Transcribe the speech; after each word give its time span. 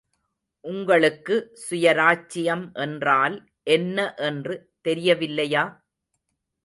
உங்களுக்கு 0.63 1.35
சுயராச்சியம் 1.65 2.65
என்றால் 2.77 3.35
என்ன 3.67 4.13
என்று 4.29 4.55
தெரியவில்லையா? 4.81 5.65